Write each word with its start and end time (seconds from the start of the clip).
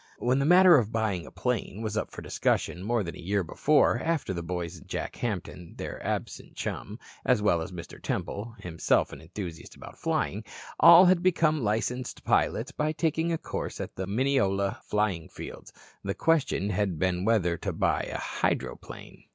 When 0.17 0.39
the 0.39 0.45
matter 0.45 0.79
of 0.79 0.91
buying 0.91 1.27
a 1.27 1.31
plane 1.31 1.83
was 1.83 1.95
up 1.95 2.09
for 2.09 2.23
discussion 2.23 2.81
more 2.81 3.03
than 3.03 3.15
a 3.15 3.19
year 3.19 3.43
before, 3.43 3.99
after 3.99 4.33
the 4.33 4.41
boys 4.41 4.77
and 4.79 4.87
Jack 4.87 5.15
Hampton, 5.17 5.75
their 5.77 6.03
absent 6.03 6.55
chum, 6.55 6.97
as 7.23 7.39
well 7.39 7.61
as 7.61 7.71
Mr. 7.71 8.01
Temple 8.01 8.55
himself 8.57 9.13
an 9.13 9.21
enthusiast 9.21 9.75
about 9.75 9.99
flying 9.99 10.43
all 10.79 11.05
had 11.05 11.21
become 11.21 11.61
licensed 11.63 12.23
pilots 12.23 12.71
by 12.71 12.93
taking 12.93 13.31
a 13.31 13.37
course 13.37 13.79
at 13.79 13.95
the 13.95 14.07
Mineola 14.07 14.79
flying 14.83 15.29
fields, 15.29 15.71
the 16.03 16.15
question 16.15 16.71
had 16.71 16.97
been 16.97 17.23
whether 17.23 17.55
to 17.57 17.71
buy 17.71 18.01
a 18.01 18.17
hydroplane. 18.17 19.25